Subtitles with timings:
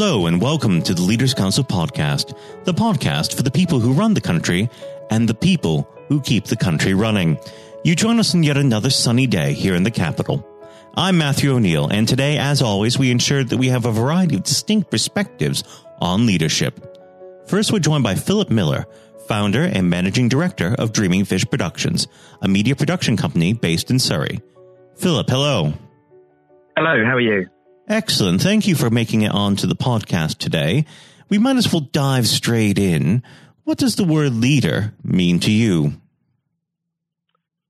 [0.00, 4.14] Hello, and welcome to the Leaders Council podcast, the podcast for the people who run
[4.14, 4.70] the country
[5.10, 7.36] and the people who keep the country running.
[7.82, 10.46] You join us on yet another sunny day here in the capital.
[10.94, 14.44] I'm Matthew O'Neill, and today, as always, we ensure that we have a variety of
[14.44, 15.64] distinct perspectives
[16.00, 16.78] on leadership.
[17.48, 18.86] First, we're joined by Phillip Miller,
[19.26, 22.06] founder and managing director of Dreaming Fish Productions,
[22.40, 24.40] a media production company based in Surrey.
[24.94, 25.72] Phillip, hello.
[26.76, 27.48] Hello, how are you?
[27.88, 28.42] Excellent.
[28.42, 30.84] Thank you for making it onto the podcast today.
[31.30, 33.22] We might as well dive straight in.
[33.64, 35.94] What does the word leader mean to you?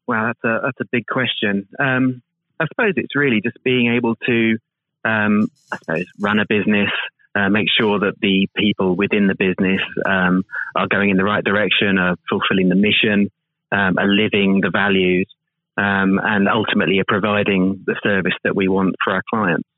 [0.09, 1.69] Well, that's a that's a big question.
[1.79, 2.23] Um,
[2.59, 4.59] I suppose it's really just being able to,
[5.05, 6.91] um, I suppose, run a business,
[7.37, 11.45] uh, make sure that the people within the business um, are going in the right
[11.45, 13.31] direction, are fulfilling the mission,
[13.71, 15.29] um, are living the values,
[15.77, 19.69] um, and ultimately are providing the service that we want for our clients.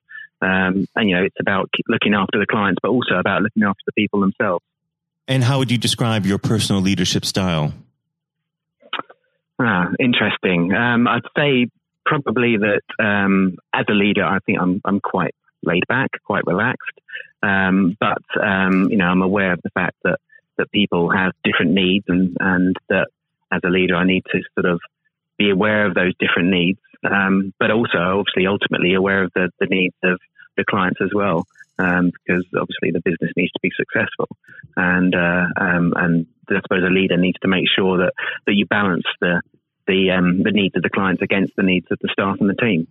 [0.42, 3.82] Um, and you know, it's about looking after the clients, but also about looking after
[3.86, 4.64] the people themselves.
[5.28, 7.72] And how would you describe your personal leadership style?
[9.60, 10.72] Ah, interesting.
[10.72, 11.68] Um, I'd say
[12.06, 16.98] probably that um, as a leader, I think I'm I'm quite laid back, quite relaxed.
[17.42, 20.18] Um, but um, you know, I'm aware of the fact that
[20.56, 23.08] that people have different needs, and and that
[23.52, 24.80] as a leader, I need to sort of
[25.38, 29.66] be aware of those different needs, um, but also obviously ultimately aware of the, the
[29.66, 30.20] needs of
[30.56, 31.46] the clients as well,
[31.78, 34.28] um, because obviously the business needs to be successful,
[34.76, 38.12] and uh, um, and I suppose a leader needs to make sure that
[38.46, 39.42] that you balance the
[39.86, 42.54] the um, the needs of the clients against the needs of the staff and the
[42.54, 42.86] team.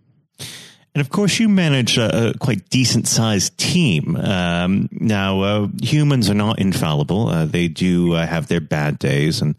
[0.92, 4.16] And of course, you manage a, a quite decent sized team.
[4.16, 7.28] Um, now, uh, humans are not infallible.
[7.28, 9.54] Uh, they do uh, have their bad days and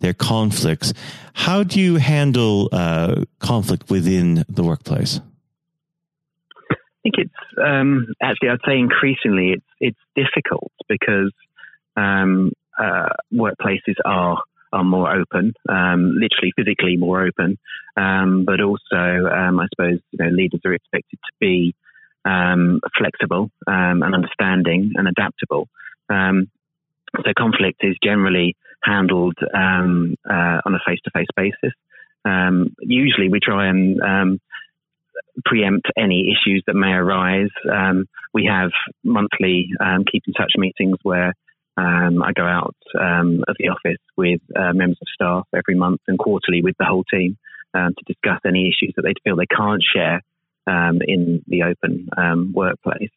[0.00, 0.92] their conflicts.
[1.32, 5.20] How do you handle uh, conflict within the workplace?
[7.04, 11.32] Think it's um, actually, I'd say increasingly it's it's difficult because
[11.98, 17.58] um, uh, workplaces are are more open, um, literally physically more open,
[17.98, 21.74] um, but also um, I suppose you know leaders are expected to be
[22.24, 25.68] um, flexible and understanding and adaptable.
[26.08, 31.74] So conflict is generally handled uh, on a face-to-face basis.
[32.80, 34.40] usually, we try and
[35.44, 37.50] preempt any issues that may arise.
[37.70, 38.70] Um, we have
[39.02, 41.34] monthly um, keep in touch meetings where
[41.76, 46.00] um, I go out um, of the office with uh, members of staff every month
[46.06, 47.36] and quarterly with the whole team
[47.74, 50.22] um, to discuss any issues that they feel they can't share
[50.66, 53.10] um, in the open um, workplace.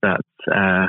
[0.00, 0.86] But uh,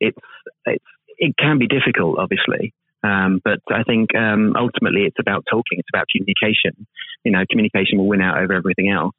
[0.00, 0.18] it's,
[0.64, 0.84] it's,
[1.18, 2.72] it can be difficult, obviously.
[3.02, 5.78] Um, but I think ultimately it's about talking.
[5.78, 6.86] It's about communication.
[7.22, 9.14] You know, communication will win out over everything else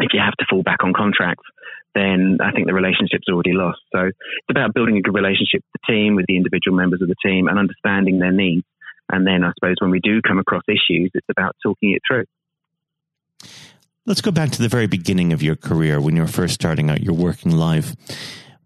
[0.00, 1.44] if you have to fall back on contracts,
[1.94, 3.80] then I think the relationship's already lost.
[3.94, 7.08] So it's about building a good relationship with the team, with the individual members of
[7.08, 8.66] the team, and understanding their needs.
[9.10, 12.24] And then I suppose when we do come across issues, it's about talking it through.
[14.06, 16.90] Let's go back to the very beginning of your career when you were first starting
[16.90, 17.94] out your working life.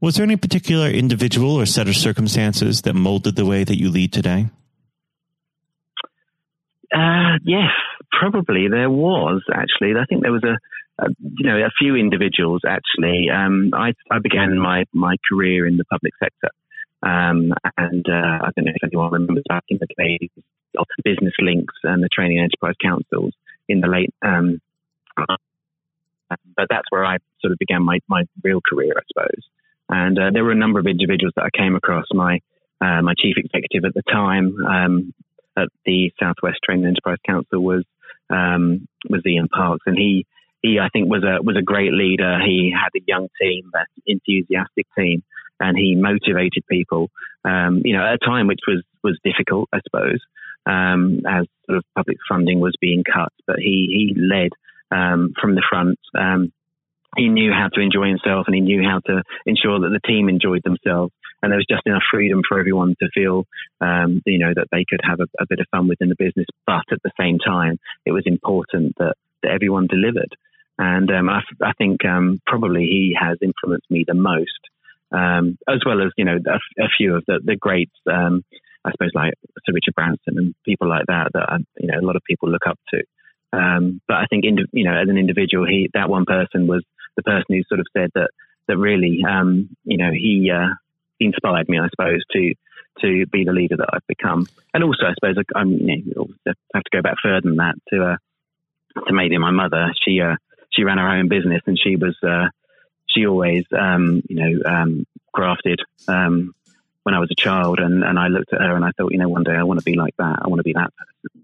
[0.01, 3.91] Was there any particular individual or set of circumstances that molded the way that you
[3.91, 4.47] lead today?
[6.95, 7.71] Uh, yes,
[8.11, 9.93] probably there was actually.
[10.01, 10.57] I think there was a
[11.19, 13.29] you know, a few individuals actually.
[13.31, 16.51] Um, I, I, began my, my career in the public sector.
[17.03, 20.31] Um, and uh, I don't know if anyone remembers back in the days
[20.77, 23.33] of business links and the training enterprise councils
[23.69, 24.13] in the late.
[24.23, 24.61] Um,
[25.17, 29.45] but that's where I sort of began my, my real career, I suppose.
[29.89, 32.07] And uh, there were a number of individuals that I came across.
[32.13, 32.41] My
[32.81, 35.15] uh, my chief executive at the time um,
[35.57, 37.85] at the Southwest Training Enterprise Council was
[38.31, 40.27] um, was Ian Parks, and he
[40.63, 42.39] he, I think, was a was a great leader.
[42.45, 45.23] He had a young team, an enthusiastic team,
[45.61, 47.11] and he motivated people.
[47.45, 50.21] Um, you know, at a time which was was difficult, I suppose,
[50.67, 53.33] um, as sort of public funding was being cut.
[53.47, 54.51] But he he led
[54.91, 55.99] um, from the front.
[56.19, 56.53] Um,
[57.17, 60.29] he knew how to enjoy himself, and he knew how to ensure that the team
[60.29, 61.13] enjoyed themselves.
[61.41, 63.47] And there was just enough freedom for everyone to feel,
[63.81, 66.47] um, you know, that they could have a, a bit of fun within the business.
[66.67, 70.35] But at the same time, it was important that that everyone delivered.
[70.79, 74.61] And um, I, I, think um, probably he has influenced me the most,
[75.11, 77.97] um, as well as you know a, a few of the, the greats.
[78.11, 78.45] Um,
[78.85, 79.35] I suppose like
[79.67, 82.49] Sir Richard Branson and people like that that uh, you know a lot of people
[82.49, 83.03] look up to.
[83.53, 86.85] Um, but I think you know as an individual, he that one person was
[87.17, 88.31] the person who sort of said that
[88.69, 90.75] that really um, you know he uh,
[91.19, 92.55] inspired me, I suppose, to
[93.01, 94.47] to be the leader that I've become.
[94.75, 96.27] And also, I suppose I'm you know,
[96.75, 98.17] have to go back further than that to uh,
[99.07, 99.93] to maybe my mother.
[100.05, 100.37] She uh,
[100.79, 102.49] she ran her own business and she was uh,
[103.07, 106.55] she always um, you know um, grafted um,
[107.03, 109.19] when I was a child, and, and I looked at her and I thought, you
[109.19, 110.41] know, one day I want to be like that.
[110.43, 111.43] I want to be that person.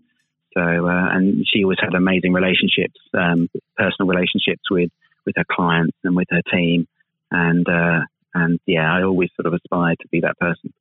[0.53, 4.91] So, uh, and she always had amazing relationships, um, personal relationships with
[5.27, 6.87] with her clients and with her team,
[7.31, 8.01] and uh,
[8.35, 10.73] and yeah, I always sort of aspired to be that person.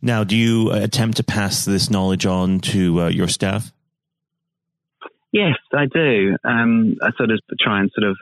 [0.00, 3.72] Now, do you attempt to pass this knowledge on to uh, your staff?
[5.34, 6.36] Yes, I do.
[6.44, 8.16] Um, I sort of try and sort of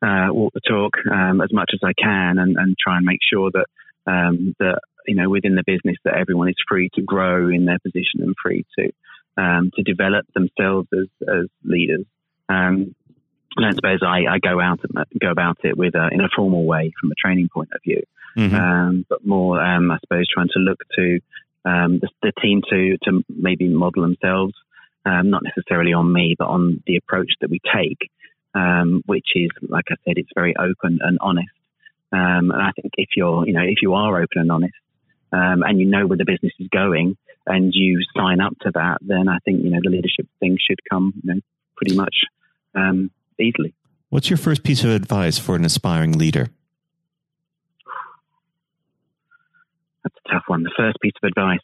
[0.00, 3.18] uh, walk the talk um, as much as I can, and, and try and make
[3.28, 3.66] sure that
[4.06, 7.80] um, that you know within the business that everyone is free to grow in their
[7.80, 8.92] position and free to
[9.42, 12.06] um, to develop themselves as as leaders.
[12.48, 12.94] Um,
[13.56, 16.28] and I suppose I, I go out and go about it with a, in a
[16.34, 18.02] formal way from a training point of view,
[18.38, 18.54] mm-hmm.
[18.54, 21.18] um, but more um, I suppose trying to look to
[21.64, 24.54] um, the, the, team to to maybe model themselves,
[25.04, 28.10] um, not necessarily on me, but on the approach that we take,
[28.54, 31.48] um, which is like I said, it's very open and honest.
[32.12, 34.74] Um, and I think if you're you know if you are open and honest,
[35.32, 37.16] and you know where the business is going,
[37.46, 40.78] and you sign up to that, then I think you know the leadership thing should
[40.90, 41.40] come you know
[41.76, 42.14] pretty much
[42.74, 43.10] um,
[43.40, 43.74] easily.
[44.10, 46.50] What's your first piece of advice for an aspiring leader?
[50.02, 50.64] That's a tough one.
[50.64, 51.60] The first piece of advice.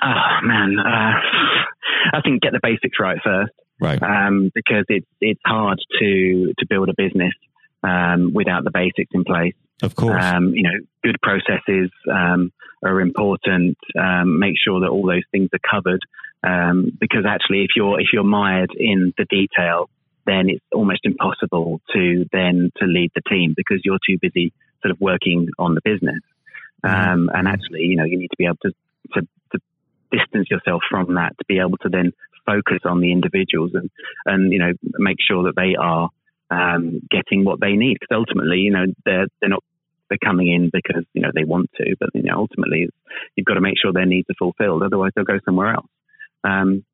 [0.00, 3.52] Oh man, uh, I think get the basics right first.
[3.80, 4.00] Right.
[4.02, 7.34] Um, because it's it's hard to to build a business
[7.82, 9.54] um, without the basics in place.
[9.82, 10.22] Of course.
[10.22, 12.52] Um, you know, good processes um,
[12.84, 13.76] are important.
[13.98, 16.00] Um, make sure that all those things are covered.
[16.44, 19.90] Um, because actually, if you're if you're mired in the detail,
[20.26, 24.92] then it's almost impossible to then to lead the team because you're too busy sort
[24.92, 26.20] of working on the business.
[26.84, 27.10] Mm-hmm.
[27.10, 28.72] Um, and actually, you know, you need to be able to,
[29.14, 29.20] to,
[29.52, 29.58] to
[30.12, 32.12] distance yourself from that to be able to then
[32.44, 33.90] focus on the individuals and
[34.26, 36.10] and you know make sure that they are
[36.52, 39.64] um, getting what they need because ultimately, you know, they're they're not
[40.08, 42.88] they're coming in because you know they want to, but you know ultimately
[43.34, 44.82] you've got to make sure their needs are fulfilled.
[44.82, 45.88] Otherwise, they'll go somewhere else.
[46.44, 46.84] Um,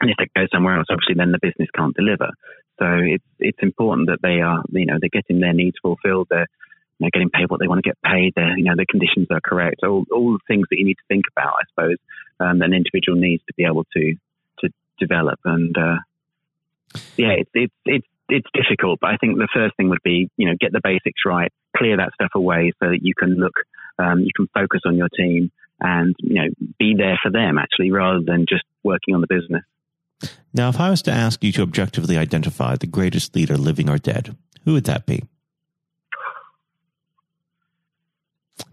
[0.00, 2.28] and if they go somewhere else, obviously then the business can't deliver.
[2.78, 6.26] So it's it's important that they are you know they're getting their needs fulfilled.
[6.28, 6.48] They're
[7.04, 8.32] know, getting paid what they want to get paid.
[8.36, 9.82] You know the conditions are correct.
[9.82, 11.96] All all the things that you need to think about, I suppose,
[12.40, 14.14] um, that an individual needs to be able to
[14.60, 15.38] to develop.
[15.44, 15.98] And uh,
[17.16, 20.48] yeah, it's it's it's it's difficult, but I think the first thing would be, you
[20.48, 23.54] know, get the basics right, clear that stuff away so that you can look,
[23.98, 25.50] um, you can focus on your team
[25.80, 26.48] and, you know,
[26.78, 29.62] be there for them actually rather than just working on the business.
[30.52, 33.98] Now, if I was to ask you to objectively identify the greatest leader living or
[33.98, 35.22] dead, who would that be?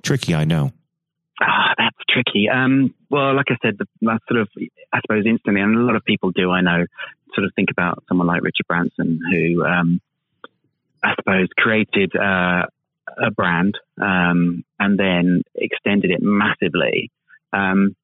[0.01, 0.71] Tricky, I know.
[1.41, 2.47] Ah, that's tricky.
[2.49, 4.49] Um, well, like I said, sort of,
[4.93, 6.85] I suppose, instantly, and a lot of people do, I know,
[7.33, 9.99] sort of think about someone like Richard Branson, who um,
[11.03, 12.63] I suppose created uh,
[13.21, 17.11] a brand um, and then extended it massively.
[17.51, 17.95] Um,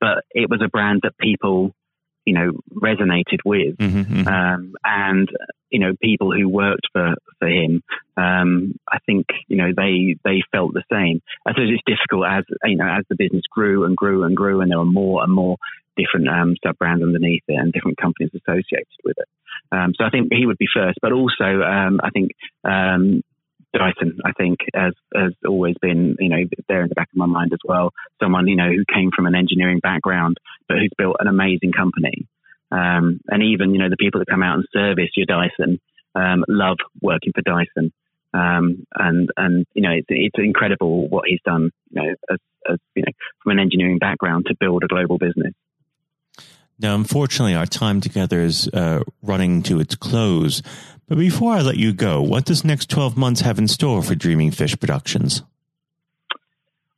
[0.00, 1.74] but it was a brand that people,
[2.24, 4.28] you know, resonated with, mm-hmm, mm-hmm.
[4.28, 5.28] Um, and
[5.70, 7.82] you know, people who worked for for him,
[8.16, 11.22] um, I think you know they they felt the same.
[11.46, 14.60] I suppose it's difficult as you know as the business grew and grew and grew,
[14.60, 15.56] and there were more and more
[15.96, 19.28] different um, sub brands underneath it and different companies associated with it.
[19.70, 22.32] Um, so I think he would be first, but also um, I think
[22.64, 23.22] um,
[23.72, 27.26] Dyson, I think, has, has always been, you know, there in the back of my
[27.26, 27.92] mind as well.
[28.22, 30.36] Someone, you know, who came from an engineering background,
[30.68, 32.26] but who's built an amazing company.
[32.70, 35.80] Um, and even, you know, the people that come out and service your Dyson
[36.14, 37.92] um, love working for Dyson.
[38.34, 41.70] Um, and and you know it's, it's incredible what he's done.
[41.90, 42.38] You know, as,
[42.70, 45.52] as you know, from an engineering background to build a global business.
[46.82, 50.62] Now, unfortunately, our time together is uh, running to its close.
[51.08, 54.16] But before I let you go, what does next 12 months have in store for
[54.16, 55.42] Dreaming Fish Productions?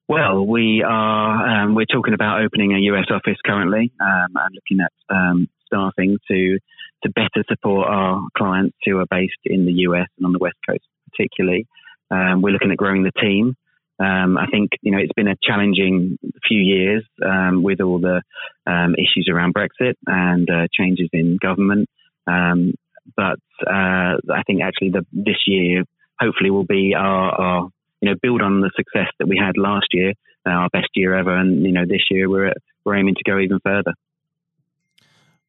[0.09, 4.81] Well, we are um, we're talking about opening a US office currently um, and looking
[4.81, 6.59] at um, staffing to
[7.03, 10.57] to better support our clients who are based in the US and on the West
[10.69, 11.67] Coast, particularly.
[12.11, 13.57] Um, we're looking at growing the team.
[13.99, 18.23] Um, I think you know it's been a challenging few years um, with all the
[18.67, 21.89] um, issues around Brexit and uh, changes in government.
[22.27, 22.75] Um,
[23.17, 25.85] but uh, I think actually the, this year
[26.19, 27.69] hopefully will be our, our,
[28.01, 30.13] you know build on the success that we had last year,
[30.47, 32.53] uh, our best year ever, and you know this year we're
[32.85, 33.95] we're aiming to go even further.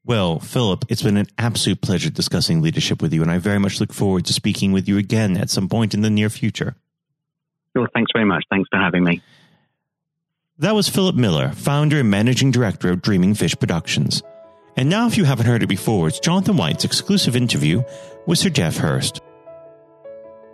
[0.06, 3.80] Well, Phillip, it's been an absolute pleasure discussing leadership with you, and I very much
[3.80, 6.76] look forward to speaking with you again at some point in the near future.
[7.76, 7.88] Sure.
[7.94, 8.44] Thanks very much.
[8.50, 9.22] Thanks for having me.
[10.60, 14.24] That was Phillip Miller, founder and managing director of Dreaming Fish Productions.
[14.78, 17.84] And now, if you haven't heard it before, it's Jonathan White's exclusive interview
[18.26, 19.22] with Sir Geoff Hurst.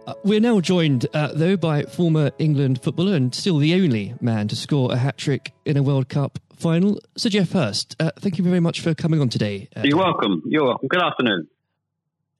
[0.08, 4.48] Uh, we're now joined, uh, though, by former England footballer and still the only man
[4.48, 7.96] to score a hat trick in a World Cup final, Sir Geoff Hurst.
[8.00, 9.70] Uh, thank you very much for coming on today.
[9.76, 10.42] Uh, You're welcome.
[10.46, 10.88] You're welcome.
[10.88, 11.48] Good afternoon.